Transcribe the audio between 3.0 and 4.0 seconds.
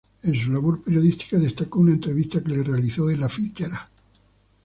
a Ella Fitzgerald.